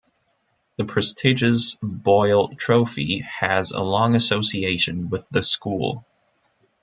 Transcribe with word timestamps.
The 0.77 0.85
prestigious 0.85 1.75
Boyle 1.83 2.55
Trophy 2.55 3.19
has 3.19 3.69
a 3.71 3.81
long 3.81 4.15
association 4.15 5.09
with 5.11 5.29
the 5.29 5.43
school. 5.43 6.03